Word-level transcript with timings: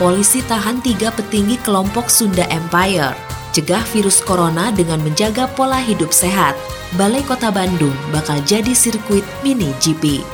polisi 0.00 0.40
tahan 0.40 0.80
tiga 0.80 1.12
petinggi 1.12 1.60
kelompok 1.60 2.08
Sunda 2.08 2.48
Empire. 2.48 3.12
Cegah 3.52 3.84
virus 3.92 4.24
corona 4.24 4.72
dengan 4.72 4.96
menjaga 5.04 5.44
pola 5.52 5.76
hidup 5.76 6.08
sehat. 6.08 6.56
Balai 6.96 7.20
Kota 7.28 7.52
Bandung 7.52 7.92
bakal 8.08 8.40
jadi 8.48 8.72
sirkuit 8.72 9.22
mini 9.44 9.68
GP. 9.76 10.24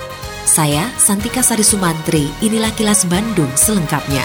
Saya 0.46 0.86
Santika 0.94 1.42
Sari 1.42 1.66
Sumantri, 1.66 2.30
inilah 2.46 2.70
kilas 2.78 3.10
Bandung 3.10 3.50
selengkapnya. 3.58 4.22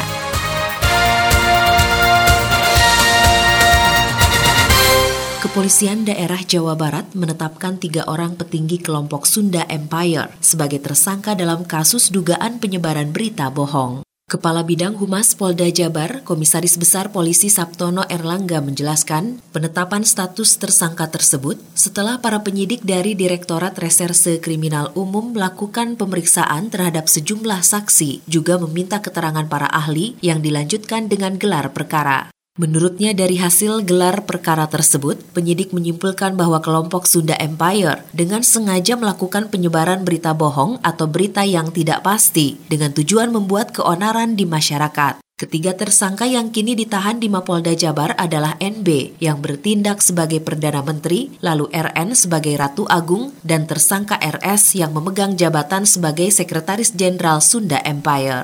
Kepolisian 5.42 6.06
daerah 6.06 6.38
Jawa 6.46 6.78
Barat 6.78 7.18
menetapkan 7.18 7.82
tiga 7.82 8.06
orang 8.06 8.38
petinggi 8.38 8.78
kelompok 8.78 9.26
Sunda 9.26 9.66
Empire 9.66 10.30
sebagai 10.38 10.78
tersangka 10.86 11.34
dalam 11.34 11.66
kasus 11.66 12.14
dugaan 12.14 12.62
penyebaran 12.62 13.10
berita 13.10 13.50
bohong. 13.50 14.06
Kepala 14.32 14.64
Bidang 14.64 14.96
Humas 14.96 15.36
Polda 15.36 15.68
Jabar, 15.68 16.24
Komisaris 16.24 16.80
Besar 16.80 17.12
Polisi 17.12 17.52
Sabtono 17.52 18.08
Erlangga 18.08 18.64
menjelaskan, 18.64 19.44
penetapan 19.52 20.08
status 20.08 20.56
tersangka 20.56 21.12
tersebut 21.12 21.60
setelah 21.76 22.16
para 22.24 22.40
penyidik 22.40 22.80
dari 22.88 23.12
Direktorat 23.12 23.76
Reserse 23.76 24.40
Kriminal 24.40 24.96
Umum 24.96 25.36
melakukan 25.36 26.00
pemeriksaan 26.00 26.72
terhadap 26.72 27.12
sejumlah 27.12 27.60
saksi, 27.60 28.24
juga 28.24 28.56
meminta 28.56 29.04
keterangan 29.04 29.52
para 29.52 29.68
ahli 29.68 30.16
yang 30.24 30.40
dilanjutkan 30.40 31.12
dengan 31.12 31.36
gelar 31.36 31.76
perkara. 31.76 32.32
Menurutnya 32.60 33.16
dari 33.16 33.40
hasil 33.40 33.88
gelar 33.88 34.28
perkara 34.28 34.68
tersebut, 34.68 35.24
penyidik 35.32 35.72
menyimpulkan 35.72 36.36
bahwa 36.36 36.60
kelompok 36.60 37.08
Sunda 37.08 37.32
Empire 37.40 38.04
dengan 38.12 38.44
sengaja 38.44 39.00
melakukan 39.00 39.48
penyebaran 39.48 40.04
berita 40.04 40.36
bohong 40.36 40.76
atau 40.84 41.08
berita 41.08 41.48
yang 41.48 41.72
tidak 41.72 42.04
pasti 42.04 42.60
dengan 42.68 42.92
tujuan 42.92 43.32
membuat 43.32 43.72
keonaran 43.72 44.36
di 44.36 44.44
masyarakat. 44.44 45.24
Ketiga 45.40 45.80
tersangka 45.80 46.28
yang 46.28 46.52
kini 46.52 46.76
ditahan 46.76 47.24
di 47.24 47.32
Mapolda 47.32 47.72
Jabar 47.72 48.20
adalah 48.20 48.60
NB 48.60 49.16
yang 49.24 49.40
bertindak 49.40 50.04
sebagai 50.04 50.44
Perdana 50.44 50.84
Menteri, 50.84 51.32
lalu 51.40 51.72
RN 51.72 52.20
sebagai 52.20 52.52
Ratu 52.60 52.84
Agung, 52.84 53.32
dan 53.48 53.64
tersangka 53.64 54.20
RS 54.20 54.76
yang 54.76 54.92
memegang 54.92 55.40
jabatan 55.40 55.88
sebagai 55.88 56.28
Sekretaris 56.28 56.92
Jenderal 57.00 57.40
Sunda 57.40 57.80
Empire 57.80 58.44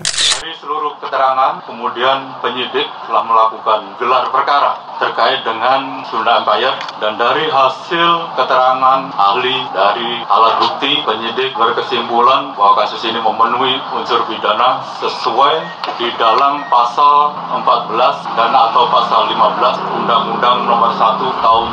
keterangan, 1.08 1.64
kemudian 1.64 2.36
penyidik 2.44 2.92
telah 3.08 3.24
melakukan 3.24 3.96
gelar 3.96 4.28
perkara 4.28 4.76
terkait 5.00 5.46
dengan 5.48 6.04
Sunda 6.10 6.44
Empire 6.44 6.76
dan 7.00 7.16
dari 7.16 7.48
hasil 7.48 8.36
keterangan 8.36 9.08
ahli 9.14 9.56
dari 9.72 10.20
alat 10.28 10.60
bukti 10.60 11.00
penyidik 11.06 11.56
berkesimpulan 11.56 12.52
bahwa 12.58 12.84
kasus 12.84 13.06
ini 13.08 13.22
memenuhi 13.22 13.80
unsur 13.96 14.26
pidana 14.28 14.84
sesuai 15.00 15.56
di 15.96 16.12
dalam 16.20 16.66
pasal 16.68 17.32
14 17.64 18.36
dan 18.36 18.52
atau 18.52 18.84
pasal 18.90 19.32
15 19.32 20.02
Undang-Undang 20.04 20.58
Nomor 20.66 20.92
1 20.92 21.23
Tahun 21.23 21.67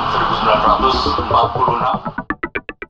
1946 0.62 2.13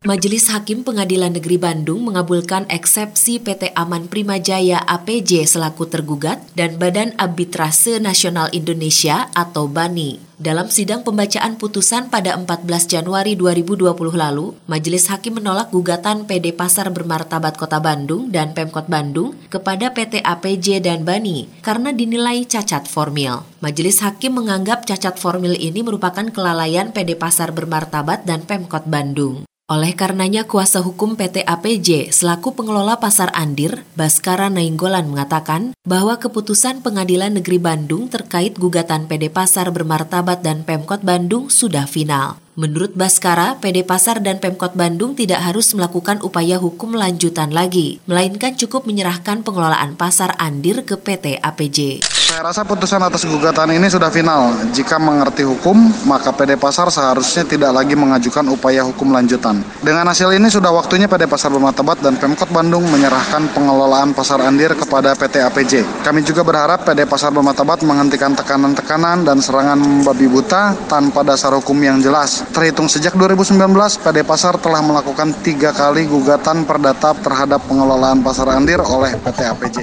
Majelis 0.05 0.53
Hakim 0.53 0.85
Pengadilan 0.85 1.33
Negeri 1.33 1.57
Bandung 1.57 2.05
mengabulkan 2.05 2.69
eksepsi 2.69 3.41
PT 3.41 3.73
Aman 3.73 4.05
Primajaya 4.05 4.85
APJ 4.85 5.49
selaku 5.49 5.89
tergugat 5.89 6.45
dan 6.53 6.77
Badan 6.77 7.17
Arbitrase 7.17 7.97
Nasional 8.05 8.53
Indonesia 8.53 9.33
atau 9.33 9.65
BANI. 9.65 10.21
Dalam 10.37 10.69
sidang 10.69 11.09
pembacaan 11.09 11.57
putusan 11.57 12.13
pada 12.13 12.37
14 12.37 12.69
Januari 12.85 13.33
2020 13.33 13.97
lalu, 14.13 14.53
Majelis 14.69 15.09
Hakim 15.09 15.41
menolak 15.41 15.73
gugatan 15.73 16.29
PD 16.29 16.53
Pasar 16.53 16.93
Bermartabat 16.93 17.57
Kota 17.57 17.81
Bandung 17.81 18.29
dan 18.29 18.53
Pemkot 18.53 18.85
Bandung 18.85 19.33
kepada 19.49 19.89
PT 19.89 20.21
APJ 20.21 20.85
dan 20.85 21.09
BANI 21.09 21.65
karena 21.65 21.97
dinilai 21.97 22.45
cacat 22.45 22.85
formil. 22.85 23.41
Majelis 23.65 24.05
Hakim 24.05 24.37
menganggap 24.37 24.85
cacat 24.85 25.17
formil 25.17 25.57
ini 25.57 25.81
merupakan 25.81 26.29
kelalaian 26.29 26.93
PD 26.93 27.17
Pasar 27.17 27.57
Bermartabat 27.57 28.29
dan 28.29 28.45
Pemkot 28.45 28.85
Bandung. 28.85 29.49
Oleh 29.65 29.97
karenanya 29.97 30.45
kuasa 30.45 30.85
hukum 30.85 31.17
PT 31.17 31.41
APJ 31.49 32.13
selaku 32.13 32.53
pengelola 32.53 33.01
Pasar 33.01 33.33
Andir, 33.33 33.89
Baskara 33.97 34.53
Nainggolan 34.53 35.09
mengatakan 35.09 35.73
bahwa 35.89 36.21
keputusan 36.21 36.85
Pengadilan 36.85 37.33
Negeri 37.33 37.57
Bandung 37.57 38.13
terkait 38.13 38.61
gugatan 38.61 39.09
PD 39.09 39.33
Pasar 39.33 39.73
bermartabat 39.73 40.45
dan 40.45 40.69
Pemkot 40.69 41.01
Bandung 41.01 41.49
sudah 41.49 41.89
final. 41.89 42.44
Menurut 42.55 42.95
Baskara, 42.95 43.59
PD 43.59 43.83
Pasar 43.83 44.23
dan 44.23 44.39
Pemkot 44.39 44.79
Bandung 44.79 45.19
tidak 45.19 45.43
harus 45.43 45.75
melakukan 45.75 46.23
upaya 46.23 46.55
hukum 46.55 46.95
lanjutan 46.95 47.51
lagi, 47.51 47.99
melainkan 48.07 48.55
cukup 48.55 48.87
menyerahkan 48.87 49.43
pengelolaan 49.43 49.99
Pasar 49.99 50.39
Andir 50.39 50.87
ke 50.87 50.95
PT 50.95 51.43
APJ. 51.43 52.07
Saya 52.07 52.47
rasa 52.47 52.63
putusan 52.63 53.03
atas 53.03 53.27
gugatan 53.27 53.75
ini 53.75 53.91
sudah 53.91 54.07
final. 54.07 54.55
Jika 54.71 55.03
mengerti 55.03 55.43
hukum, 55.43 55.75
maka 56.07 56.31
PD 56.31 56.55
Pasar 56.55 56.95
seharusnya 56.95 57.43
tidak 57.43 57.75
lagi 57.75 57.99
mengajukan 57.99 58.47
upaya 58.47 58.87
hukum 58.87 59.11
lanjutan. 59.11 59.59
Dengan 59.83 60.07
hasil 60.07 60.31
ini 60.39 60.47
sudah 60.47 60.71
waktunya 60.71 61.11
PD 61.11 61.27
Pasar 61.27 61.51
Bermatabat 61.51 62.07
dan 62.07 62.15
Pemkot 62.23 62.55
Bandung 62.55 62.87
menyerahkan 62.87 63.51
pengelolaan 63.51 64.15
Pasar 64.15 64.39
Andir 64.47 64.79
kepada 64.79 65.11
PT 65.19 65.43
APJ. 65.43 65.73
Kami 66.07 66.23
juga 66.23 66.47
berharap 66.47 66.87
PD 66.87 67.03
Pasar 67.03 67.35
Bermatabat 67.35 67.83
menghentikan 67.83 68.31
tekanan-tekanan 68.39 69.27
dan 69.27 69.43
serangan 69.43 70.07
babi 70.07 70.31
buta 70.31 70.79
tanpa 70.87 71.27
dasar 71.27 71.51
hukum 71.51 71.83
yang 71.83 71.99
jelas. 71.99 72.44
Terhitung 72.51 72.91
sejak 72.91 73.17
2019, 73.17 73.57
PD 74.03 74.19
Pasar 74.27 74.61
telah 74.61 74.83
melakukan 74.85 75.33
tiga 75.41 75.73
kali 75.73 76.05
gugatan 76.05 76.69
perdata 76.69 77.17
terhadap 77.17 77.65
pengelolaan 77.65 78.21
Pasar 78.21 78.53
Andir 78.53 78.83
oleh 78.83 79.15
PT 79.17 79.41
APJ. 79.47 79.79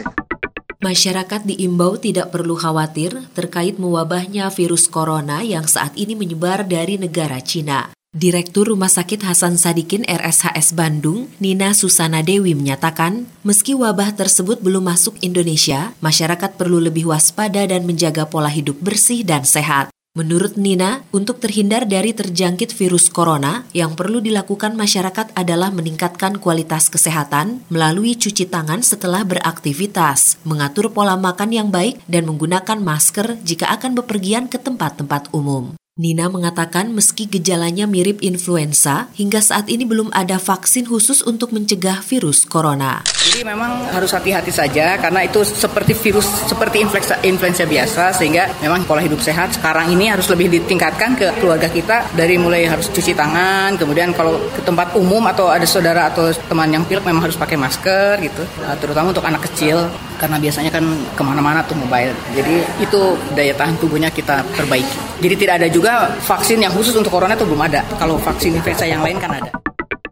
Masyarakat 0.81 1.45
diimbau 1.45 1.93
tidak 2.01 2.33
perlu 2.33 2.57
khawatir 2.57 3.13
terkait 3.37 3.77
mewabahnya 3.77 4.49
virus 4.49 4.89
corona 4.89 5.45
yang 5.45 5.69
saat 5.69 5.93
ini 5.93 6.17
menyebar 6.17 6.65
dari 6.65 6.97
negara 6.97 7.37
Cina. 7.37 7.93
Direktur 8.11 8.67
Rumah 8.67 8.91
Sakit 8.91 9.23
Hasan 9.23 9.55
Sadikin 9.55 10.03
RSHS 10.03 10.75
Bandung, 10.75 11.31
Nina 11.39 11.71
Susana 11.71 12.19
Dewi 12.19 12.51
menyatakan, 12.51 13.23
meski 13.39 13.71
wabah 13.71 14.11
tersebut 14.19 14.59
belum 14.59 14.83
masuk 14.89 15.15
Indonesia, 15.23 15.95
masyarakat 16.03 16.59
perlu 16.59 16.83
lebih 16.83 17.07
waspada 17.07 17.63
dan 17.63 17.87
menjaga 17.87 18.27
pola 18.27 18.51
hidup 18.51 18.75
bersih 18.83 19.23
dan 19.23 19.47
sehat. 19.47 19.93
Menurut 20.11 20.59
Nina, 20.59 21.07
untuk 21.15 21.39
terhindar 21.39 21.87
dari 21.87 22.11
terjangkit 22.11 22.75
virus 22.75 23.07
corona, 23.07 23.63
yang 23.71 23.95
perlu 23.95 24.19
dilakukan 24.19 24.75
masyarakat 24.75 25.31
adalah 25.39 25.71
meningkatkan 25.71 26.35
kualitas 26.35 26.91
kesehatan 26.91 27.63
melalui 27.71 28.19
cuci 28.19 28.43
tangan 28.51 28.83
setelah 28.83 29.23
beraktivitas, 29.23 30.35
mengatur 30.43 30.91
pola 30.91 31.15
makan 31.15 31.55
yang 31.55 31.71
baik, 31.71 32.03
dan 32.11 32.27
menggunakan 32.27 32.83
masker 32.83 33.39
jika 33.47 33.71
akan 33.71 33.95
bepergian 34.03 34.51
ke 34.51 34.59
tempat-tempat 34.59 35.31
umum. 35.31 35.79
Nina 35.99 36.31
mengatakan 36.31 36.95
meski 36.95 37.27
gejalanya 37.27 37.83
mirip 37.83 38.23
influenza, 38.23 39.11
hingga 39.19 39.43
saat 39.43 39.67
ini 39.67 39.83
belum 39.83 40.07
ada 40.15 40.39
vaksin 40.39 40.87
khusus 40.87 41.19
untuk 41.19 41.51
mencegah 41.51 41.99
virus 41.99 42.47
corona. 42.47 43.03
Jadi 43.19 43.43
memang 43.43 43.91
harus 43.91 44.15
hati-hati 44.15 44.55
saja 44.55 44.95
karena 44.95 45.27
itu 45.27 45.43
seperti 45.43 45.91
virus 45.91 46.23
seperti 46.47 46.79
influenza, 46.79 47.19
influenza 47.27 47.67
biasa 47.67 48.15
sehingga 48.15 48.47
memang 48.63 48.87
pola 48.87 49.03
hidup 49.03 49.19
sehat. 49.19 49.59
Sekarang 49.59 49.91
ini 49.91 50.07
harus 50.07 50.31
lebih 50.31 50.47
ditingkatkan 50.63 51.19
ke 51.19 51.27
keluarga 51.43 51.67
kita 51.67 52.07
dari 52.15 52.39
mulai 52.39 52.71
harus 52.71 52.87
cuci 52.87 53.11
tangan, 53.11 53.75
kemudian 53.75 54.15
kalau 54.15 54.39
ke 54.55 54.63
tempat 54.63 54.95
umum 54.95 55.27
atau 55.27 55.51
ada 55.51 55.67
saudara 55.67 56.07
atau 56.07 56.31
teman 56.31 56.71
yang 56.71 56.87
pilek 56.87 57.03
memang 57.03 57.27
harus 57.27 57.35
pakai 57.35 57.59
masker 57.59 58.15
gitu, 58.23 58.47
nah, 58.63 58.79
terutama 58.79 59.11
untuk 59.11 59.27
anak 59.27 59.43
kecil 59.43 59.91
karena 60.21 60.37
biasanya 60.37 60.69
kan 60.69 60.85
ke 61.17 61.23
mana-mana 61.25 61.65
tuh 61.65 61.73
mobile. 61.73 62.13
Jadi 62.37 62.61
itu 62.77 63.01
daya 63.33 63.57
tahan 63.57 63.81
tubuhnya 63.81 64.13
kita 64.13 64.45
perbaiki. 64.53 65.25
Jadi 65.25 65.35
tidak 65.41 65.53
ada 65.65 65.67
juga 65.73 66.13
vaksin 66.21 66.61
yang 66.61 66.69
khusus 66.69 66.93
untuk 66.93 67.09
corona 67.09 67.33
itu 67.33 67.49
belum 67.49 67.65
ada. 67.65 67.81
Kalau 67.97 68.21
vaksin 68.21 68.53
influenza 68.53 68.85
yang 68.85 69.01
lain 69.01 69.17
kan 69.17 69.33
ada. 69.33 69.49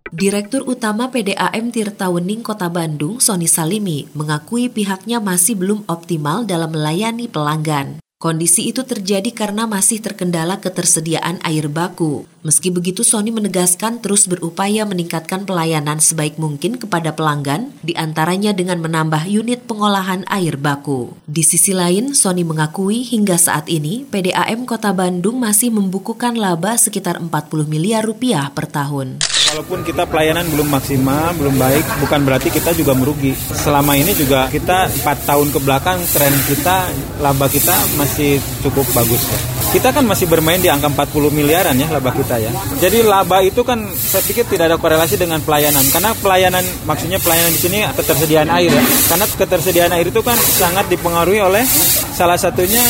Direktur 0.09 0.65
Utama 0.65 1.13
PDAM 1.13 1.69
Tirta 1.69 2.09
Wening 2.09 2.41
Kota 2.41 2.65
Bandung, 2.67 3.21
Sony 3.21 3.45
Salimi, 3.45 4.09
mengakui 4.17 4.65
pihaknya 4.65 5.21
masih 5.21 5.53
belum 5.53 5.85
optimal 5.85 6.49
dalam 6.49 6.73
melayani 6.73 7.29
pelanggan. 7.29 8.01
Kondisi 8.19 8.67
itu 8.67 8.83
terjadi 8.83 9.31
karena 9.31 9.63
masih 9.63 10.03
terkendala 10.03 10.59
ketersediaan 10.59 11.39
air 11.39 11.71
baku. 11.71 12.27
Meski 12.43 12.67
begitu, 12.67 13.07
Sony 13.07 13.31
menegaskan 13.31 14.03
terus 14.03 14.27
berupaya 14.27 14.83
meningkatkan 14.83 15.47
pelayanan 15.47 16.03
sebaik 16.03 16.35
mungkin 16.35 16.75
kepada 16.75 17.15
pelanggan, 17.15 17.71
di 17.79 17.95
antaranya 17.95 18.51
dengan 18.51 18.83
menambah 18.83 19.23
unit 19.23 19.63
pengolahan 19.63 20.27
air 20.27 20.59
baku. 20.59 21.15
Di 21.31 21.47
sisi 21.47 21.71
lain, 21.71 22.11
Sony 22.11 22.43
mengakui 22.43 23.07
hingga 23.07 23.39
saat 23.39 23.71
ini 23.71 24.03
PDAM 24.11 24.67
Kota 24.67 24.91
Bandung 24.91 25.39
masih 25.39 25.71
membukukan 25.71 26.35
laba 26.35 26.75
sekitar 26.75 27.23
40 27.23 27.71
miliar 27.71 28.03
rupiah 28.03 28.51
per 28.51 28.67
tahun. 28.67 29.38
Walaupun 29.49 29.81
kita 29.81 30.05
pelayanan 30.05 30.45
belum 30.53 30.69
maksimal, 30.69 31.33
belum 31.33 31.57
baik, 31.57 31.81
bukan 32.05 32.21
berarti 32.21 32.53
kita 32.53 32.69
juga 32.77 32.93
merugi. 32.93 33.33
Selama 33.33 33.97
ini 33.97 34.13
juga 34.13 34.45
kita 34.45 34.85
4 35.01 35.25
tahun 35.25 35.49
ke 35.49 35.59
belakang 35.65 35.97
tren 36.13 36.29
kita, 36.45 36.85
laba 37.17 37.49
kita 37.49 37.73
masih 37.97 38.37
cukup 38.61 38.85
bagus. 38.93 39.17
Ya. 39.25 39.39
Kita 39.73 39.89
kan 39.89 40.05
masih 40.05 40.29
bermain 40.29 40.61
di 40.61 40.69
angka 40.69 40.93
40 40.93 41.33
miliaran 41.33 41.73
ya 41.81 41.89
laba 41.89 42.13
kita 42.13 42.37
ya. 42.37 42.53
Jadi 42.77 43.01
laba 43.01 43.41
itu 43.41 43.65
kan 43.65 43.89
saya 43.97 44.21
pikir 44.21 44.45
tidak 44.45 44.69
ada 44.69 44.77
korelasi 44.77 45.17
dengan 45.17 45.41
pelayanan. 45.41 45.81
Karena 45.89 46.13
pelayanan, 46.13 46.65
maksudnya 46.85 47.17
pelayanan 47.17 47.49
di 47.49 47.61
sini 47.61 47.77
ketersediaan 47.89 48.53
air 48.53 48.69
ya. 48.69 48.83
Karena 49.09 49.25
ketersediaan 49.25 49.91
air 49.97 50.13
itu 50.13 50.21
kan 50.21 50.37
sangat 50.37 50.85
dipengaruhi 50.93 51.41
oleh 51.41 51.65
salah 52.13 52.37
satunya 52.37 52.85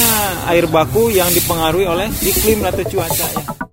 air 0.51 0.67
baku 0.67 1.07
yang 1.07 1.31
dipengaruhi 1.31 1.88
oleh 1.88 2.11
iklim 2.19 2.67
atau 2.67 2.83
cuaca 2.83 3.27
ya. 3.31 3.69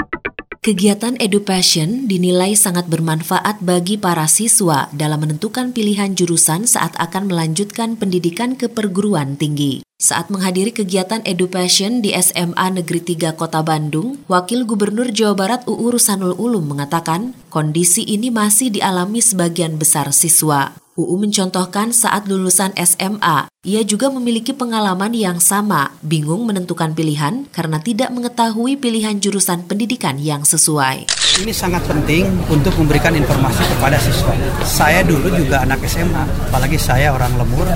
Kegiatan 0.67 1.15
EduPassion 1.23 2.11
dinilai 2.11 2.59
sangat 2.59 2.91
bermanfaat 2.91 3.63
bagi 3.63 3.95
para 3.95 4.27
siswa 4.27 4.91
dalam 4.91 5.23
menentukan 5.23 5.71
pilihan 5.71 6.19
jurusan 6.19 6.67
saat 6.67 6.91
akan 6.99 7.31
melanjutkan 7.31 7.95
pendidikan 7.95 8.59
ke 8.59 8.67
perguruan 8.67 9.39
tinggi. 9.39 9.87
Saat 10.03 10.27
menghadiri 10.27 10.75
kegiatan 10.75 11.23
EduPassion 11.23 12.03
di 12.03 12.11
SMA 12.19 12.83
Negeri 12.83 12.99
3 12.99 13.39
Kota 13.39 13.63
Bandung, 13.63 14.19
Wakil 14.27 14.67
Gubernur 14.67 15.15
Jawa 15.15 15.39
Barat 15.39 15.63
UU 15.71 15.87
Rusanul 15.87 16.35
Ulum 16.35 16.75
mengatakan, 16.75 17.39
kondisi 17.47 18.03
ini 18.03 18.35
masih 18.35 18.75
dialami 18.75 19.23
sebagian 19.23 19.79
besar 19.79 20.11
siswa. 20.11 20.75
UU 20.97 21.29
mencontohkan 21.29 21.93
saat 21.93 22.25
lulusan 22.25 22.73
SMA, 22.81 23.53
ia 23.69 23.85
juga 23.85 24.09
memiliki 24.09 24.57
pengalaman 24.57 25.13
yang 25.13 25.37
sama, 25.45 25.93
bingung 26.01 26.49
menentukan 26.49 26.97
pilihan 26.97 27.45
karena 27.53 27.77
tidak 27.85 28.09
mengetahui 28.17 28.81
pilihan 28.81 29.21
jurusan 29.21 29.69
pendidikan 29.69 30.17
yang 30.17 30.49
sesuai. 30.49 31.05
Ini 31.45 31.53
sangat 31.53 31.85
penting 31.85 32.25
untuk 32.49 32.73
memberikan 32.81 33.13
informasi 33.13 33.61
kepada 33.77 34.01
siswa. 34.01 34.33
Saya 34.65 35.05
dulu 35.05 35.29
juga 35.37 35.69
anak 35.69 35.85
SMA, 35.85 36.49
apalagi 36.49 36.81
saya 36.81 37.13
orang 37.13 37.37
lemur, 37.37 37.69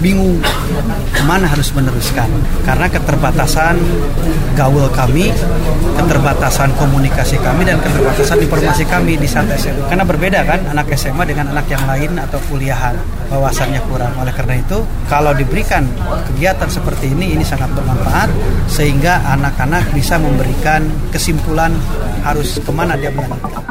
bingung 0.00 0.40
ke 1.12 1.22
mana 1.28 1.46
harus 1.46 1.70
meneruskan 1.76 2.26
karena 2.64 2.88
keterbatasan 2.88 3.76
gaul 4.56 4.88
kami, 4.92 5.30
keterbatasan 5.96 6.72
komunikasi 6.80 7.36
kami 7.40 7.68
dan 7.68 7.78
keterbatasan 7.84 8.40
informasi 8.40 8.84
kami 8.88 9.20
di 9.20 9.28
saat 9.28 9.46
SMA. 9.60 9.86
Karena 9.92 10.04
berbeda 10.04 10.40
kan 10.44 10.60
anak 10.72 10.92
SMA 10.96 11.22
dengan 11.28 11.52
anak 11.52 11.68
yang 11.68 11.84
lain 11.84 12.16
atau 12.16 12.40
kuliahan 12.48 12.96
wawasannya 13.30 13.80
kurang. 13.86 14.12
Oleh 14.18 14.32
karena 14.32 14.58
itu 14.58 14.82
kalau 15.06 15.36
diberikan 15.36 15.86
kegiatan 16.32 16.68
seperti 16.68 17.12
ini 17.12 17.36
ini 17.36 17.44
sangat 17.44 17.70
bermanfaat 17.76 18.28
sehingga 18.66 19.22
anak-anak 19.36 19.92
bisa 19.94 20.16
memberikan 20.16 20.84
kesimpulan 21.14 21.70
harus 22.24 22.58
ke 22.58 22.70
mana 22.72 22.96
dia 22.96 23.12
melanjutkan. 23.12 23.69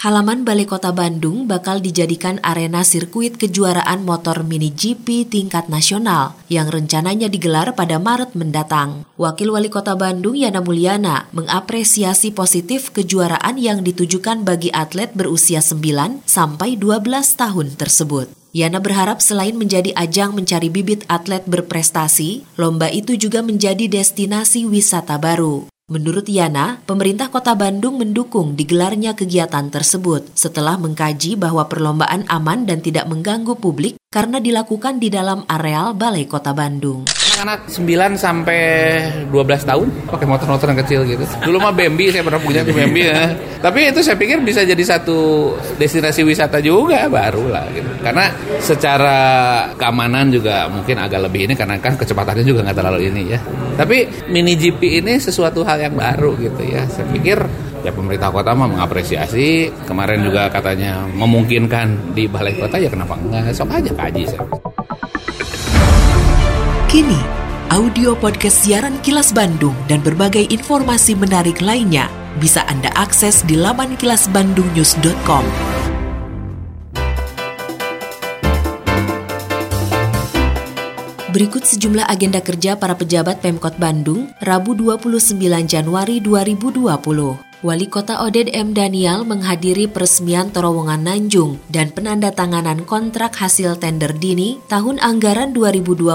Halaman 0.00 0.48
Balai 0.48 0.64
Kota 0.64 0.96
Bandung 0.96 1.44
bakal 1.44 1.84
dijadikan 1.84 2.40
arena 2.40 2.80
sirkuit 2.88 3.36
kejuaraan 3.36 4.00
motor 4.00 4.48
mini 4.48 4.72
GP 4.72 5.28
tingkat 5.28 5.68
nasional 5.68 6.40
yang 6.48 6.72
rencananya 6.72 7.28
digelar 7.28 7.76
pada 7.76 8.00
Maret 8.00 8.32
mendatang. 8.32 9.04
Wakil 9.20 9.52
Wali 9.52 9.68
Kota 9.68 9.92
Bandung 10.00 10.40
Yana 10.40 10.64
Mulyana 10.64 11.28
mengapresiasi 11.36 12.32
positif 12.32 12.88
kejuaraan 12.96 13.60
yang 13.60 13.84
ditujukan 13.84 14.40
bagi 14.40 14.72
atlet 14.72 15.12
berusia 15.12 15.60
9 15.60 16.24
sampai 16.24 16.80
12 16.80 17.04
tahun 17.36 17.76
tersebut. 17.76 18.32
Yana 18.56 18.80
berharap 18.80 19.20
selain 19.20 19.52
menjadi 19.52 19.92
ajang 20.00 20.32
mencari 20.32 20.72
bibit 20.72 21.04
atlet 21.12 21.44
berprestasi, 21.44 22.48
lomba 22.56 22.88
itu 22.88 23.20
juga 23.20 23.44
menjadi 23.44 23.84
destinasi 23.84 24.64
wisata 24.64 25.20
baru. 25.20 25.68
Menurut 25.90 26.30
Yana, 26.30 26.78
pemerintah 26.86 27.34
kota 27.34 27.58
Bandung 27.58 27.98
mendukung 27.98 28.54
digelarnya 28.54 29.18
kegiatan 29.18 29.74
tersebut 29.74 30.22
setelah 30.38 30.78
mengkaji 30.78 31.34
bahwa 31.34 31.66
perlombaan 31.66 32.30
aman 32.30 32.62
dan 32.62 32.78
tidak 32.78 33.10
mengganggu 33.10 33.58
publik 33.58 33.98
karena 34.06 34.38
dilakukan 34.38 35.02
di 35.02 35.10
dalam 35.10 35.42
areal 35.50 35.90
Balai 35.98 36.30
Kota 36.30 36.54
Bandung 36.54 37.10
anak 37.40 37.60
9 37.72 38.20
sampai 38.20 38.62
12 39.32 39.64
tahun 39.64 39.88
pakai 40.12 40.26
motor-motor 40.28 40.66
yang 40.70 40.80
kecil 40.84 41.00
gitu. 41.08 41.24
Dulu 41.40 41.56
mah 41.56 41.72
Bambi 41.72 42.12
saya 42.12 42.20
pernah 42.20 42.40
punya 42.40 42.60
tuh 42.60 42.76
Bambi 42.76 43.02
ya. 43.08 43.32
Tapi 43.60 43.92
itu 43.92 44.00
saya 44.04 44.16
pikir 44.16 44.44
bisa 44.44 44.60
jadi 44.64 44.80
satu 44.84 45.52
destinasi 45.80 46.20
wisata 46.24 46.60
juga 46.60 47.08
baru 47.08 47.48
lah 47.48 47.64
gitu. 47.72 47.88
Karena 48.04 48.28
secara 48.60 49.18
keamanan 49.74 50.28
juga 50.28 50.68
mungkin 50.68 51.00
agak 51.00 51.20
lebih 51.28 51.50
ini 51.50 51.54
karena 51.56 51.80
kan 51.80 51.96
kecepatannya 51.96 52.44
juga 52.44 52.60
nggak 52.68 52.76
terlalu 52.76 53.08
ini 53.08 53.22
ya. 53.32 53.40
Tapi 53.80 54.28
mini 54.28 54.54
GP 54.60 55.00
ini 55.00 55.16
sesuatu 55.16 55.64
hal 55.64 55.80
yang 55.80 55.96
baru 55.96 56.36
gitu 56.36 56.60
ya. 56.68 56.84
Saya 56.92 57.08
pikir 57.08 57.40
ya 57.80 57.90
pemerintah 57.96 58.28
kota 58.28 58.52
mah 58.52 58.68
mengapresiasi 58.68 59.72
kemarin 59.88 60.20
juga 60.20 60.52
katanya 60.52 61.08
memungkinkan 61.16 62.12
di 62.12 62.28
balai 62.28 62.52
kota 62.60 62.76
ya 62.76 62.92
kenapa 62.92 63.16
enggak 63.16 63.56
sok 63.56 63.72
aja 63.72 63.90
kaji 63.96 64.22
saya. 64.28 64.44
Kini, 66.90 67.22
audio 67.70 68.18
podcast 68.18 68.66
siaran 68.66 68.98
Kilas 69.06 69.30
Bandung 69.30 69.78
dan 69.86 70.02
berbagai 70.02 70.50
informasi 70.50 71.14
menarik 71.14 71.62
lainnya 71.62 72.10
bisa 72.42 72.66
Anda 72.66 72.90
akses 72.98 73.46
di 73.46 73.54
laman 73.54 73.94
kilasbandungnews.com. 73.94 75.44
Berikut 81.30 81.62
sejumlah 81.62 82.10
agenda 82.10 82.42
kerja 82.42 82.74
para 82.74 82.98
pejabat 82.98 83.38
Pemkot 83.38 83.78
Bandung, 83.78 84.26
Rabu 84.42 84.74
29 84.74 85.38
Januari 85.70 86.18
2020. 86.18 87.49
Wali 87.60 87.92
Kota 87.92 88.24
Oded 88.24 88.48
M. 88.56 88.72
Daniel 88.72 89.20
menghadiri 89.28 89.84
peresmian 89.84 90.48
terowongan 90.48 91.04
Nanjung 91.04 91.60
dan 91.68 91.92
penandatanganan 91.92 92.88
kontrak 92.88 93.36
hasil 93.36 93.76
tender 93.76 94.16
dini 94.16 94.56
tahun 94.64 94.96
anggaran 94.96 95.52
2020 95.52 96.08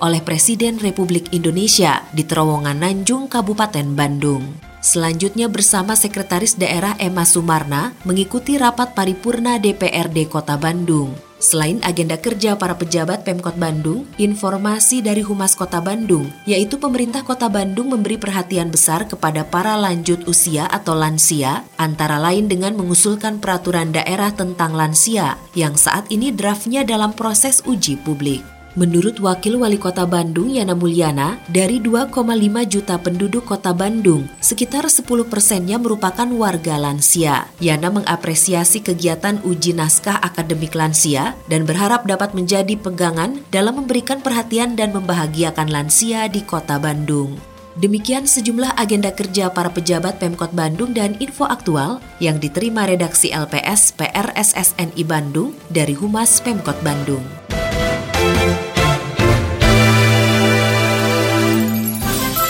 oleh 0.00 0.20
Presiden 0.24 0.80
Republik 0.80 1.36
Indonesia 1.36 2.00
di 2.16 2.24
terowongan 2.24 2.80
Nanjung, 2.80 3.28
Kabupaten 3.28 3.92
Bandung. 3.92 4.40
Selanjutnya 4.80 5.52
bersama 5.52 5.92
Sekretaris 5.92 6.56
Daerah 6.56 6.96
Emma 6.96 7.28
Sumarna 7.28 7.92
mengikuti 8.08 8.56
rapat 8.56 8.96
paripurna 8.96 9.60
DPRD 9.60 10.32
Kota 10.32 10.56
Bandung. 10.56 11.25
Selain 11.36 11.76
agenda 11.84 12.16
kerja 12.16 12.56
para 12.56 12.72
pejabat 12.80 13.20
Pemkot 13.20 13.60
Bandung, 13.60 14.08
informasi 14.16 15.04
dari 15.04 15.20
Humas 15.20 15.52
Kota 15.52 15.84
Bandung, 15.84 16.32
yaitu 16.48 16.80
pemerintah 16.80 17.20
Kota 17.20 17.52
Bandung 17.52 17.92
memberi 17.92 18.16
perhatian 18.16 18.72
besar 18.72 19.04
kepada 19.04 19.44
para 19.44 19.76
lanjut 19.76 20.24
usia 20.24 20.64
atau 20.72 20.96
lansia, 20.96 21.68
antara 21.76 22.16
lain 22.16 22.48
dengan 22.48 22.72
mengusulkan 22.72 23.36
peraturan 23.36 23.92
daerah 23.92 24.32
tentang 24.32 24.72
lansia 24.72 25.36
yang 25.52 25.76
saat 25.76 26.08
ini 26.08 26.32
draftnya 26.32 26.88
dalam 26.88 27.12
proses 27.12 27.60
uji 27.68 28.00
publik. 28.00 28.55
Menurut 28.76 29.16
Wakil 29.24 29.56
Wali 29.56 29.80
Kota 29.80 30.04
Bandung 30.04 30.52
Yana 30.52 30.76
Mulyana, 30.76 31.40
dari 31.48 31.80
2,5 31.80 32.12
juta 32.68 33.00
penduduk 33.00 33.48
Kota 33.48 33.72
Bandung, 33.72 34.28
sekitar 34.44 34.84
10 34.84 35.00
persennya 35.32 35.80
merupakan 35.80 36.28
warga 36.36 36.76
lansia. 36.76 37.48
Yana 37.56 37.88
mengapresiasi 37.88 38.84
kegiatan 38.84 39.40
uji 39.48 39.72
naskah 39.72 40.20
akademik 40.20 40.76
lansia 40.76 41.32
dan 41.48 41.64
berharap 41.64 42.04
dapat 42.04 42.36
menjadi 42.36 42.76
pegangan 42.76 43.40
dalam 43.48 43.80
memberikan 43.80 44.20
perhatian 44.20 44.76
dan 44.76 44.92
membahagiakan 44.92 45.72
lansia 45.72 46.28
di 46.28 46.44
Kota 46.44 46.76
Bandung. 46.76 47.40
Demikian 47.80 48.28
sejumlah 48.28 48.76
agenda 48.76 49.08
kerja 49.08 49.48
para 49.52 49.72
pejabat 49.72 50.20
Pemkot 50.20 50.52
Bandung 50.52 50.92
dan 50.92 51.16
info 51.16 51.48
aktual 51.48 52.04
yang 52.20 52.36
diterima 52.36 52.84
redaksi 52.84 53.32
LPS 53.32 53.96
PRSSNI 53.96 55.00
Bandung 55.08 55.56
dari 55.72 55.96
Humas 55.96 56.44
Pemkot 56.44 56.76
Bandung. 56.84 57.45